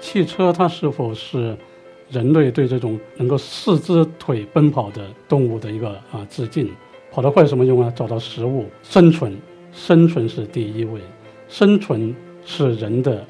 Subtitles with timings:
[0.00, 1.56] 汽车它是否是
[2.08, 6.68] 人类对这种能够四只腿奔跑的动物的一个啊致敬？
[7.10, 7.92] 跑得快有什么用啊？
[7.96, 9.36] 找到食物，生存，
[9.72, 11.00] 生存是第一位，
[11.48, 12.14] 生存
[12.44, 13.24] 是人的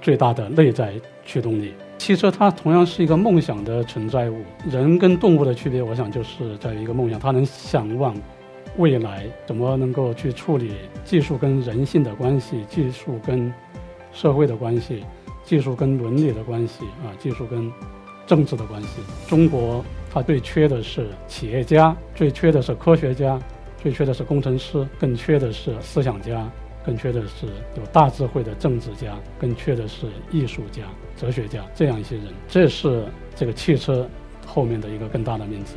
[0.00, 0.94] 最大的内在
[1.24, 1.74] 驱动力。
[1.98, 4.42] 汽车它同样是一个梦想的存在物。
[4.70, 8.16] 人跟动物的区别，我想就是在于一个梦想，它能想往
[8.78, 10.72] 未来，怎么能够去处理
[11.04, 13.52] 技术跟人性的关系，技术跟
[14.12, 15.04] 社会的关系。
[15.48, 17.72] 技术跟伦理的关系啊，技术跟
[18.26, 19.00] 政治的关系。
[19.26, 19.82] 中国
[20.12, 23.40] 它最缺的是企业家，最缺的是科学家，
[23.82, 26.46] 最缺的是工程师，更缺的是思想家，
[26.84, 27.46] 更缺的是
[27.78, 30.82] 有大智慧的政治家，更缺的是艺术家、
[31.16, 32.26] 哲学家这样一些人。
[32.46, 34.06] 这是这个汽车
[34.46, 35.76] 后面的一个更大的命题。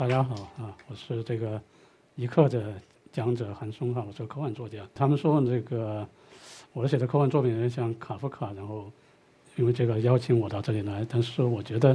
[0.00, 1.60] 大家好啊，我是这个
[2.16, 2.72] 一课的
[3.12, 4.78] 讲者韩松哈，我是科幻作家。
[4.94, 6.08] 他们说这个
[6.72, 8.90] 我写的科幻作品有点像卡夫卡，然后
[9.56, 11.94] 因为这个邀请我到这里来，但是我觉得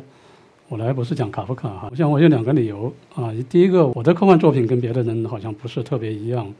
[0.69, 1.87] 我来不是讲卡夫卡哈。
[1.89, 6.53] 我想我有两个理由啊，第一个我的科幻作品跟别的人好像不是特别一样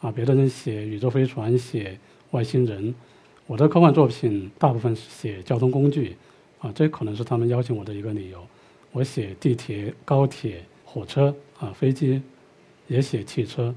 [0.00, 1.98] 啊，别的人写宇宙飞船、写
[2.30, 2.94] 外星人，
[3.48, 6.16] 我的科幻作品大部分是写交通工具
[6.60, 8.38] 啊，这可能是他们邀请我的一个理由。
[8.92, 10.64] 我写地铁、高铁。
[10.92, 12.20] 火车啊，飞机，
[12.86, 13.74] 也写汽车，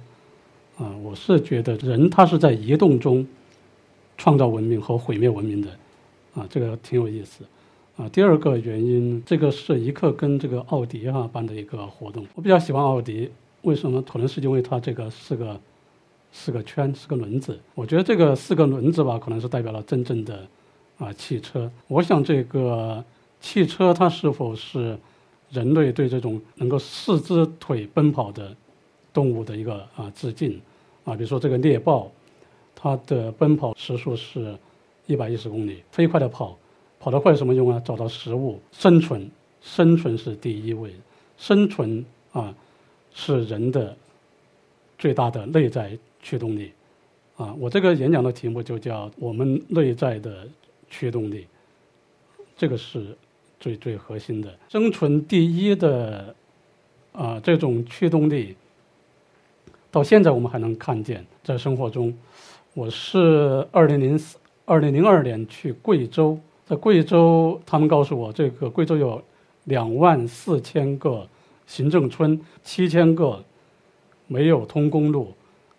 [0.78, 3.26] 啊，我是觉得人他是在移动中
[4.18, 5.70] 创造文明和毁灭文明的，
[6.34, 7.46] 啊，这个挺有意思，
[7.96, 14.02] 啊，第二个原因，这个是一刻跟这个奥迪哈办的一个活动，我比较喜欢奥迪，为什么？
[14.02, 15.58] 可能是因为它这个四个
[16.34, 20.46] 四个圈，四个轮子，我觉得这个四个轮子吧，可能是代表了真正的
[20.98, 21.72] 啊汽车。
[21.88, 23.02] 我想这个
[23.40, 24.98] 汽车它是否是？
[25.52, 28.56] 人类对这种能够四只腿奔跑的
[29.14, 30.60] 动物的一个啊致敬
[31.04, 32.12] 啊，比如说这个猎豹，
[32.76, 34.58] 它的奔跑时速是
[35.06, 36.58] 一百一十公里，飞快的跑，
[37.00, 37.82] 跑得快有什么用啊？
[37.86, 39.30] 找到食物，生存，
[39.62, 40.92] 生存是第一位，
[41.38, 42.54] 生存啊
[43.14, 43.96] 是人的
[44.98, 46.72] 最大的内在驱动力
[47.38, 47.54] 啊。
[47.60, 50.48] 我这个演讲的题目就叫我们内在的
[50.90, 51.48] 驱动力，
[52.58, 53.16] 这个是。
[53.60, 56.36] 最最核心的生存第一的
[57.12, 58.56] 啊这种驱动力，
[59.90, 62.14] 到现在我们还能看见在生活中。
[62.74, 69.24] 我是二零零四二零零二年去贵州，在贵州他们告诉我，这个贵州有
[69.64, 71.28] 两万四千个
[71.66, 73.44] 行政村，七千个
[74.28, 75.34] 没有通公路，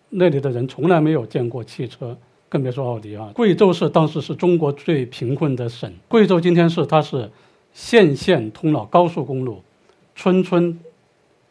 [0.09, 2.17] 那里的人从来没有见过汽车，
[2.49, 3.31] 更别说奥迪啊。
[3.33, 7.29] 贵州是当时是中国最贫困的省，贵州今天是它是。
[7.77, 9.61] 县县通了高速公路，
[10.15, 10.79] 村村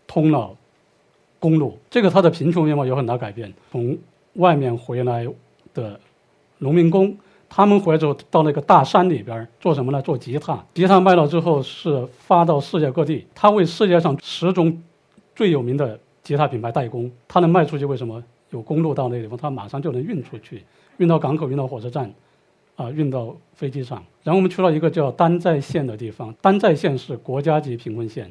[0.09, 0.51] 通了
[1.39, 3.55] 公路，这个它的贫穷面貌有很大改变。
[3.71, 3.97] 从
[4.33, 5.25] 外面回来
[5.73, 6.01] 的
[6.59, 7.17] 农民工，
[7.49, 10.03] 他们回来之后到那个大山里边做什么呢？
[10.03, 10.61] 做吉他。
[10.75, 14.83] 吉他卖了之后是发到世界各地，他为世界上十种
[15.37, 17.09] 最有名的吉他品牌代工。
[17.29, 18.21] 他能卖出去，为什么？
[18.51, 20.65] 有公路到那地方，他马上就能运出去，
[20.97, 22.13] 运到港口，运到火车站。
[22.77, 26.33] 啊，运到飞机上，然后我们去了一个叫丹寨县的地方。
[26.43, 28.31] 丹寨县是国家级贫困县，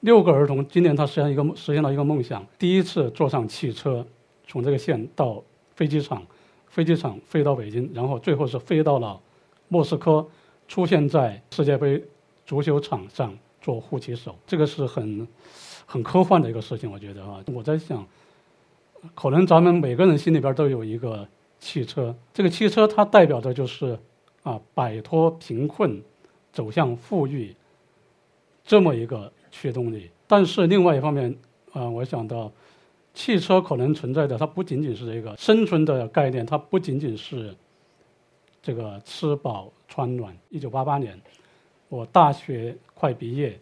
[0.00, 4.04] 六个儿童今年他实现一个实现了一个梦想，第一次坐上汽车
[4.46, 5.42] 从这个县到
[5.74, 6.22] 飞机场，
[6.68, 9.20] 飞机场飞到北京，然后最后是飞到了
[9.68, 10.26] 莫斯科，
[10.66, 12.02] 出现在世界杯
[12.46, 14.34] 足球场上做护旗手。
[14.46, 15.28] 这个是很
[15.84, 18.06] 很科幻的一个事情，我觉得啊，我在想，
[19.14, 21.28] 可能咱们每个人心里边都有一个。
[21.66, 23.98] 汽车，这个汽车它代表的就是
[24.44, 26.00] 啊，摆脱贫困，
[26.52, 27.52] 走向富裕
[28.64, 30.08] 这么一个驱动力。
[30.28, 31.36] 但是另外一方面
[31.72, 32.52] 啊，我想到
[33.14, 37.52] 汽车可能存在的，它不仅仅是这个生存的概念，它不仅仅是
[38.62, 40.32] 这个吃饱穿暖。
[40.50, 41.20] 一九八八年，
[41.88, 43.58] 我大学快毕业，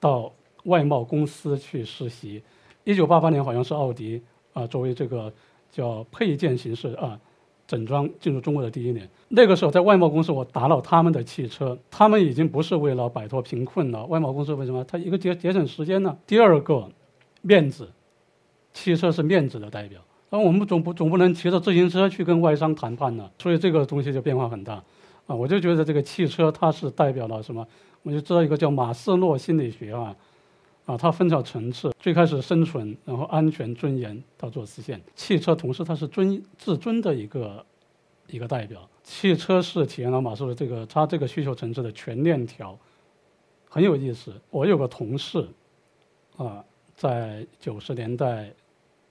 [0.00, 0.32] 到
[0.64, 2.42] 外贸公司去实习。
[2.82, 4.20] 一九八八年好像是奥迪
[4.54, 5.32] 啊，作为这个。
[5.76, 7.20] 叫配件形式啊，
[7.66, 14.06] 整装进入中国的第一年，那个时候在外贸公司，我打扰他们的汽车，他们已经不是为了摆脱贫困了。
[14.06, 14.82] 外贸公司为什么？
[14.84, 16.16] 它一个节节省时间呢？
[16.26, 16.88] 第二个，
[17.42, 17.90] 面子，
[18.72, 20.00] 汽车是面子的代表。
[20.30, 23.30] 那我们总不总不能骑着自行车去跟外商谈判呢？
[23.38, 24.82] 所以这个东西就变化很大。
[25.26, 27.66] 啊，我就觉得这个汽车它是代表了什么？
[28.02, 30.16] 我就知道一个叫马斯洛心理学啊，
[30.86, 35.00] 啊，它分成层次，最开始生存，然后安全、尊严到做实现。
[35.14, 37.66] 汽车同时它是尊自尊的一个
[38.28, 38.88] 一个代表。
[39.02, 42.78] 汽车是体验了马斯洛这个它这个需求层次的全链条，
[43.68, 44.32] 很有意思。
[44.50, 45.46] 我有个同事，
[46.36, 48.50] 啊，在九十年代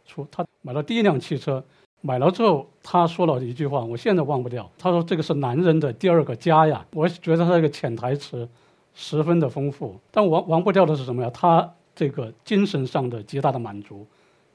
[0.05, 1.63] 初，他买了第一辆汽车。
[2.01, 4.69] 买了之后，他说了一句话，我现在忘不掉。
[4.77, 8.47] 他说：“这个是男人的第二个家呀。”我觉得他这个潜台词
[8.95, 9.99] 十分的丰富。
[10.09, 11.29] 但忘忘不掉的是什么呀？
[11.31, 14.07] 他这个精神上的极大的满足，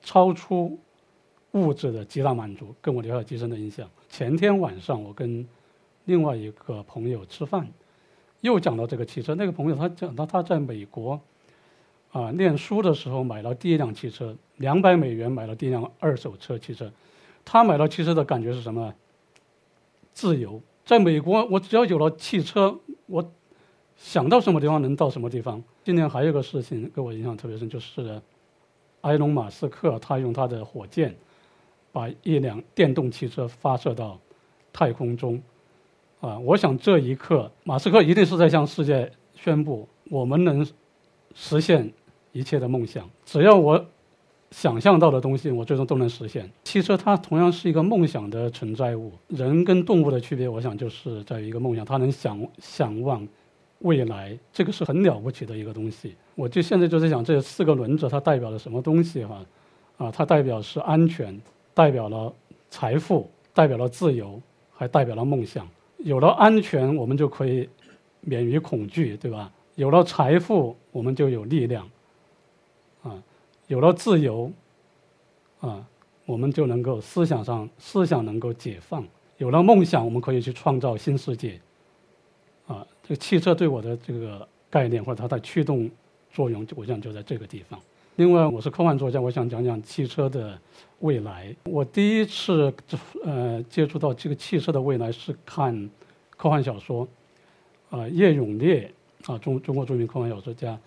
[0.03, 0.77] 超出
[1.53, 3.89] 物质的极大满足，跟我留下极深的印象。
[4.09, 5.47] 前天晚上我跟
[6.07, 7.69] 另外一个朋友吃饭，
[8.41, 9.35] 又讲到这个汽车。
[9.37, 11.21] 那个朋友他讲到他在美国
[12.11, 16.91] 啊念书的时候买了第一辆汽车，两百美元买了第一辆二手车汽车。
[17.45, 18.95] 他买了汽车的感觉是什么？
[20.13, 20.61] 自由。
[20.85, 23.33] 在美国，我只要有了汽车，我
[24.03, 25.63] 想到什么地方能到什么地方。
[25.85, 28.21] 今年还有个事情给我印象特别深，就是
[29.03, 31.15] 埃隆·马斯克他用他的火箭
[31.93, 34.19] 把一辆电动汽车发射到
[34.73, 35.41] 太空中。
[36.21, 40.67] 啊，我想这一刻，马斯克一定是在向世界宣布：我们能
[41.35, 41.93] 实现
[42.33, 43.09] 一切的梦想。
[43.25, 43.87] 只要我。
[44.53, 46.51] 想象到的东西，我最终都能实现。
[46.65, 49.13] 汽车它同样是一个梦想的存在物。
[49.29, 53.25] 人跟动物的区别，我想就是在于一个梦想，它能想想望
[53.81, 56.15] 未来，这个是很了不起的一个东西。
[56.35, 59.25] 我就现在就在想，这四个轮子它代表了什么东西？
[59.25, 59.45] 哈，
[59.99, 61.39] 啊，它代表是安全，
[61.75, 62.33] 代表了
[62.71, 64.41] 财富，代表了自由，
[64.73, 65.69] 还代表了梦想。
[65.99, 67.69] 有了安全，我们就可以
[68.21, 69.53] 免于恐惧，对吧？
[69.75, 71.89] 有了财富，我们就有力量，
[73.03, 73.23] 啊。
[73.67, 74.51] 有了自由，
[75.61, 75.87] 啊，
[76.27, 79.01] 我们就能够思想上思想能够解放；
[79.39, 81.61] 有了梦想，我们可以去创造新世界。
[83.11, 85.91] 这个汽车对我的这个概念或者它的驱动
[86.33, 87.77] 作用，我想就在这个地方。
[88.15, 90.57] 另外，我是科幻作家，我想讲讲汽车的
[91.01, 91.53] 未来。
[91.65, 92.73] 我第一次
[93.25, 95.91] 呃接触到这个汽车的未来是看
[96.37, 97.09] 科幻小说，
[97.91, 98.89] 啊，叶永烈
[99.27, 100.79] 啊，中中国著名科幻小说家。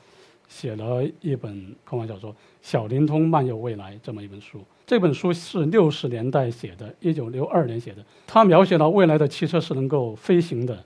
[0.47, 2.31] 写了一本科幻小说
[2.61, 4.63] 《小灵通漫游未来》这么一本书。
[4.85, 8.05] 这本书是六十年代写的，一九六二年写的。
[8.27, 10.83] 他描写了未来的汽车是能够飞行的，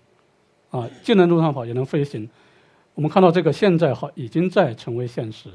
[0.70, 2.30] 啊，既能路上跑，也能飞行。
[2.94, 5.50] 我们看到这个现在好已经在成为现实，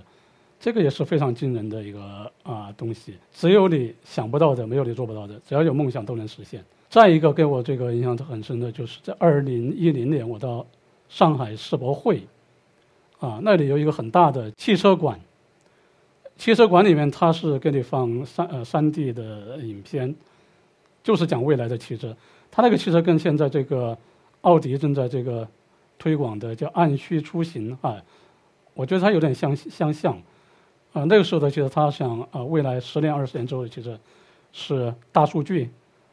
[0.61, 3.15] 这个也是非常惊人的一个啊东西。
[3.33, 5.41] 只有你想不到的，没有你做不到的。
[5.47, 6.65] 只要有梦想，都能实现。
[6.89, 10.67] 再一个给我这个印象很深的就是在二零一零年，我到
[11.09, 12.23] 上海世博会。
[13.19, 15.21] 啊，那里有一个很大的汽车馆。
[16.37, 20.13] 汽车馆里面，它是给你放三呃三 D 的影片，
[21.05, 22.17] 就是讲未来的汽车。
[22.51, 23.97] 它那个汽车跟现在这个
[24.43, 25.47] 奥迪正在这个
[25.99, 28.01] 推广的叫按需出行啊，
[28.75, 30.17] 我觉得它有点相相像。
[30.93, 33.99] 啊，那个时候的汽车，它想啊，未来十年二十年之后的汽车
[34.53, 35.71] 是大数据，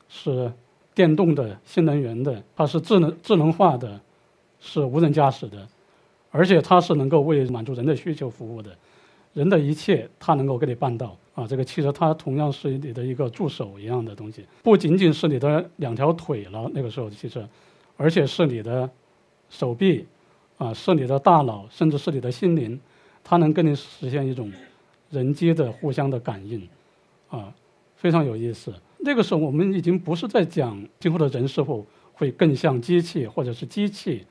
[0.08, 0.50] 是
[0.96, 4.00] 电动的、新能源的，它是智能智能化的，
[4.62, 5.68] 是无人驾驶的。
[6.32, 8.70] 而且它是能够为满足人的需求服务的，
[9.34, 11.48] 人的一切它能够给你办到啊！
[11.48, 17.44] 这个汽车它同样是你的一个助手一样的东西，不仅仅是你的两条腿了，那个时候的汽车，
[18.00, 18.90] 而且是你的
[19.50, 20.08] 手臂，
[20.58, 22.80] 啊，是你的大脑，甚至是你的心灵，
[23.22, 24.50] 它能跟你实现一种
[25.10, 26.66] 人机的互相的感应，
[27.28, 27.54] 啊，
[27.98, 28.74] 非常有意思。
[29.00, 34.26] 那个时候我们已经不是在讲今后的人是否会更像机器，或者是机器。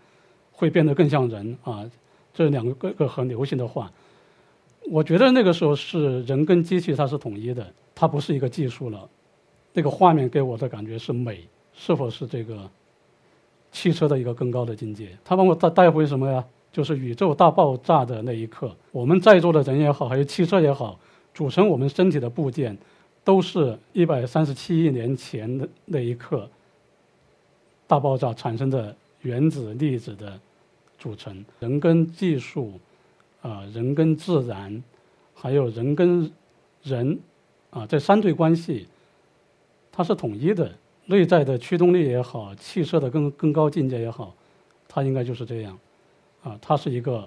[0.51, 1.89] 会变得更像人啊，
[2.35, 3.89] 这两个个很流行的话，
[4.91, 7.65] 我觉得那个时候是人跟机器它是统一的，
[7.95, 9.09] 它不是一个技术了。
[9.73, 12.69] 那个画面给我的感觉是美，是否是这个
[13.73, 15.09] 汽车的一个更高的境界？
[15.25, 16.45] 它帮我带带回什么呀？
[16.73, 20.99] 就是宇宙大爆炸的那一刻，我们在座的人也好，还有汽车也好，
[21.33, 22.77] 组成我们身体的部件，
[23.25, 26.49] 都是一百三十七亿年前的那一刻
[27.87, 30.39] 大爆炸产生的原子粒子的。
[31.01, 32.73] 组成人跟技术，
[33.41, 34.83] 啊，人跟自然，
[35.33, 36.29] 还有人跟
[36.83, 37.17] 人，
[37.71, 38.89] 啊，这三对关系，
[39.93, 40.69] 它是统一的。
[41.11, 44.35] 内在的驱动力也好，汽车的更更高境界也好，
[44.87, 45.79] 它应该就是这样，
[46.43, 47.27] 啊，它是一个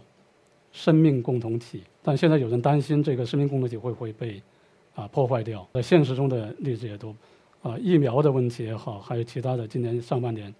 [0.72, 1.82] 生命共同体。
[2.04, 4.40] 但现在有人担心这个生命共同体会不会被
[4.94, 5.68] 啊破坏掉？
[5.74, 7.16] 在现实中的例子也多，
[7.64, 10.54] 啊，疫苗的问题也好，还有其他的，今年上半年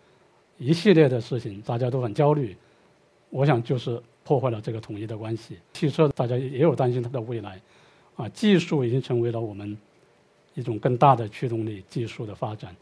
[0.58, 2.58] 一系列的事情，大家都很焦虑。
[3.30, 5.58] 我想就是破坏了这个统一的关系。
[5.74, 7.62] 汽车大家也有担心它的未来，
[8.16, 9.78] 啊，技术已经成为了我们
[10.56, 12.75] 一种更大的驱动力，技术的发展，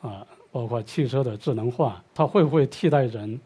[0.00, 3.40] 啊，包括汽车的智能化，它会不会替代人、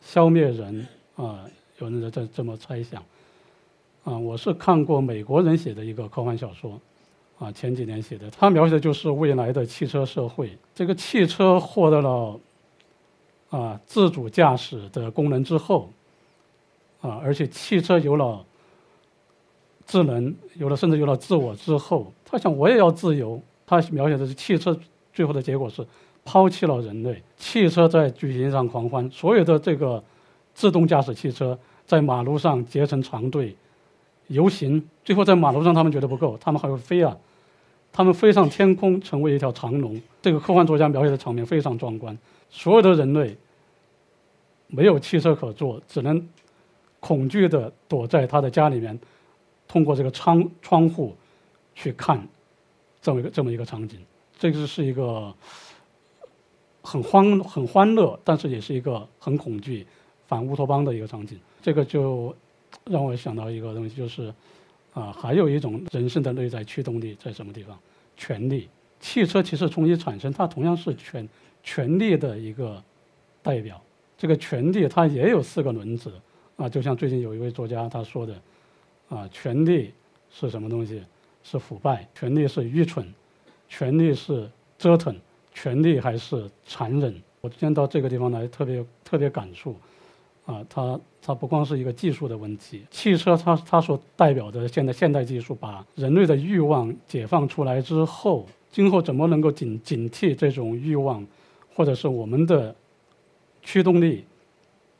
[0.00, 0.86] 消灭人
[1.16, 1.44] 啊？
[1.78, 3.02] 有人在这这么猜想。
[4.04, 6.80] 啊，我是看过美国人写的一个科幻小说，
[7.40, 10.56] 啊，前几年写的，他描写的就是未来的汽车社会。
[10.74, 12.40] 这个汽车获得了
[13.50, 15.90] 啊自主驾驶的功能之后，
[17.00, 18.44] 啊，而且汽车有了
[19.86, 23.42] 智能，有了甚至有了自我之后，他想我也要自由。
[23.66, 24.78] 他描写的是汽车
[25.16, 25.84] 最后的结果是
[26.26, 30.02] 抛弃了人类，汽车在剧情上狂欢，所有的这个
[30.54, 33.56] 自动驾驶汽车在马路上结成长队。
[34.26, 37.16] 游行，最后在马路上，他们觉得不够，他们还会飞啊！
[37.92, 39.98] 他们飞上天空，成为一条长龙。
[40.20, 42.14] 这个科幻作家描写的场面非常壮观。
[42.50, 43.34] 所有的人类
[44.66, 46.28] 没有汽车可坐，只能
[47.00, 48.98] 恐惧地躲在他的家里面，
[49.66, 51.14] 通过这个窗窗户
[51.74, 52.20] 去看
[53.00, 53.98] 这么一个这么一个场景。
[54.38, 55.34] 这个是一个
[56.82, 59.86] 很欢很欢乐，但是也是一个很恐惧、
[60.26, 61.38] 反乌托邦的一个场景。
[61.60, 62.34] 这个就。
[62.84, 64.32] 让我想到一个东西，就是，
[64.92, 67.76] 啊，还有一种人生的内在驱动力在什么地方？
[68.16, 68.68] 权力。
[69.00, 71.28] 汽车其实从一产生，它同样是权
[71.64, 72.80] 权力的一个
[73.42, 73.80] 代表。
[74.16, 76.12] 这个权力它也有四个轮子，
[76.56, 78.40] 啊，就像最近有一位作家他说的，
[79.08, 79.92] 啊，权力
[80.30, 81.02] 是什么东西？
[81.42, 83.04] 是腐败，权力是愚蠢，
[83.68, 85.14] 权力是折腾，
[85.52, 87.14] 权力还是残忍。
[87.40, 89.76] 我今天到这个地方来，特别特别感触。
[90.46, 101.26] 啊，它它不光是一个技术的问题，汽车它它所代表的现在现代技术，把人类的欲望解放出来之后，今后怎么能够警警惕这种欲望，
[101.74, 102.72] 或者是我们的
[103.60, 104.24] 驱动力，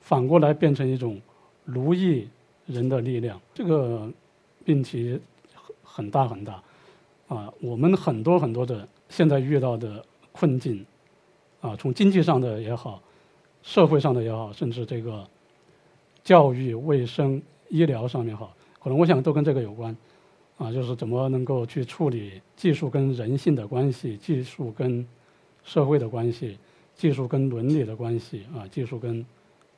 [0.01, 1.21] 反过来变成一种
[1.65, 2.27] 奴役
[2.67, 3.41] 人的力量？
[3.55, 4.11] 这个
[4.65, 5.17] 命题
[5.85, 6.61] 很大很大，
[7.29, 10.85] 啊，我们很多很多的现在遇到的困境，
[11.61, 13.03] 啊，从经济上的也好，
[13.63, 15.27] 社会上的也好，甚至这个。
[16.25, 18.53] 教育、卫生、医疗上面好，
[18.83, 19.97] 可能我想都跟这个有关，
[20.59, 25.07] 啊，就是怎么能够去处理技术跟人性的关系，技术跟
[25.63, 26.59] 社会的关系，
[26.97, 29.25] 技术跟伦理的关系，啊，技术跟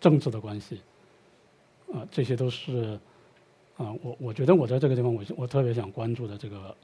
[0.01, 0.81] 政治的关系，
[1.93, 2.99] 啊，这些都是
[3.77, 6.75] 啊，我我觉得我在这个地方，我我特别想关注的这个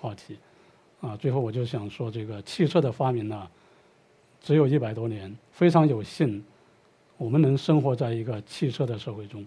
[0.00, 0.38] 话题，
[1.00, 3.48] 啊，最后我就想说，这个汽车的发明呢，
[4.40, 6.42] 只有一百多年，非常有幸。
[7.16, 9.44] 我们能生活在一个汽车的社会中，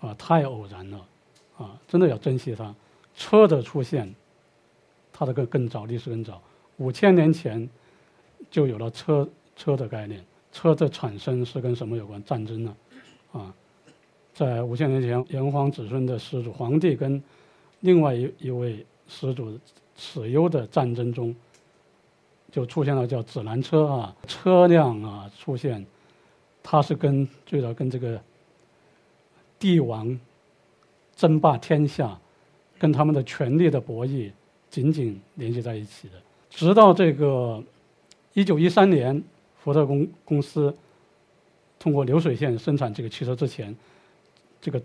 [0.00, 1.06] 啊，太偶然了，
[1.58, 2.72] 啊，真的要珍惜它。
[3.16, 4.14] 车的出现，
[5.12, 6.40] 它的更更早，历史更早，
[6.76, 7.68] 五千年前
[8.50, 10.24] 就有了车车的概念。
[10.52, 12.22] 车的产生是跟什么有关？
[12.24, 12.76] 战争呢？
[13.32, 13.54] 啊，
[14.32, 17.20] 在五千年前，炎黄子孙的始祖皇帝跟
[17.80, 19.58] 另外一一位始祖
[19.98, 21.34] 蚩尤的战争中，
[22.50, 25.84] 就出现了叫指南车啊，车辆啊出现。
[26.64, 28.20] 它是跟最早跟这个
[29.58, 30.18] 帝王
[31.16, 32.16] 争霸天下，
[32.78, 34.30] 跟他们的权力的博弈
[34.70, 36.14] 紧紧联系在一起的。
[36.48, 37.62] 直到这个
[38.32, 39.22] 一九一三年，
[39.58, 40.72] 福特公公司
[41.80, 43.76] 通过流水线生产这个汽车之前，
[44.60, 44.80] 这个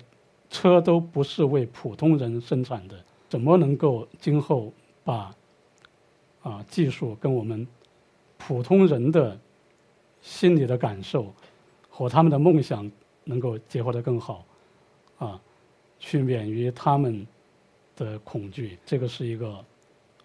[0.50, 2.96] 车都不是为普通人生产的。
[3.30, 4.72] 怎么能够今后
[5.04, 5.36] 把
[6.42, 7.68] 啊技术跟我们
[8.38, 9.40] 普通人的
[10.22, 11.34] 心理的感受？
[11.90, 12.92] 和他们的梦想
[13.24, 14.46] 能够结合得更好，
[15.18, 15.42] 啊，
[15.98, 17.26] 去免于他们
[17.96, 19.66] 的恐惧，这个是一个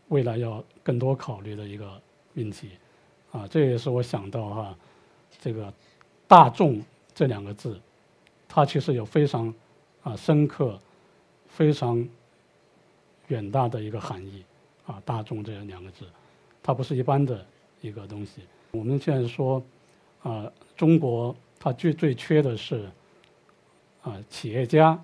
[0.08, 1.98] 未来要更多考虑的一个
[2.34, 2.72] 命题，
[3.30, 4.76] 啊，这也是我想到哈，
[5.40, 5.72] 这个
[6.28, 6.78] “大众”
[7.14, 7.80] 这两个字，
[8.46, 9.54] 它其实有非常
[10.02, 10.78] 啊深刻、
[11.48, 12.06] 非常
[13.32, 14.44] 远大的一个含义，
[14.86, 16.04] 啊，“大众”这两个字，
[16.62, 17.44] 它不是一般的
[17.80, 18.42] 一个东西。
[18.70, 19.62] 我们现在说，
[20.22, 21.34] 啊，中国。
[21.64, 22.90] 它最最缺的是
[24.02, 24.98] 啊企业家，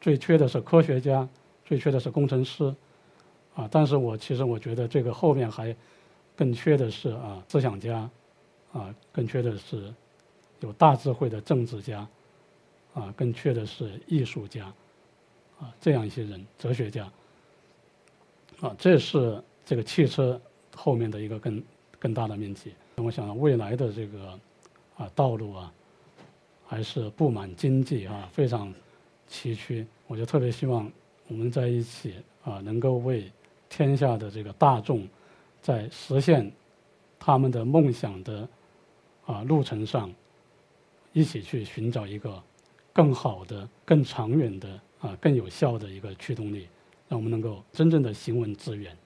[0.00, 1.28] 最缺的是科学家，
[1.64, 2.72] 最缺的是工程师，
[3.56, 3.68] 啊！
[3.68, 5.74] 但是我其实我觉得这个后面还
[6.36, 8.08] 更缺的是啊思想家，
[8.72, 9.92] 啊更缺的是
[10.60, 12.06] 有大智慧的政治家，
[12.94, 14.72] 啊更缺的是艺术家，
[15.58, 17.10] 啊这样一些人，哲学家，
[18.60, 20.40] 啊这是这个汽车
[20.74, 21.62] 后面的一个更
[21.98, 22.72] 更大的命题。
[22.96, 24.38] 我想未来的这个
[24.96, 25.72] 啊道路啊。
[26.66, 28.72] 还是布满经济啊，非常
[29.28, 29.84] 崎岖。
[30.06, 30.90] 我就特别希望
[31.28, 33.30] 我们在一起啊，能够为
[33.68, 35.06] 天下的这个大众，
[35.60, 36.50] 在实现
[37.18, 38.48] 他们的梦想的
[39.26, 40.10] 啊路程上，
[41.12, 42.42] 一起去寻找一个
[42.94, 46.66] 更好的、更长远的啊、更有效的一个驱动力，
[47.08, 48.96] 让我们能够真正的行稳致远。